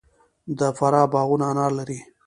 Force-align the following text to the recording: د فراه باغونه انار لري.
د 0.59 0.61
فراه 0.77 1.07
باغونه 1.13 1.45
انار 1.51 1.71
لري. 1.79 1.99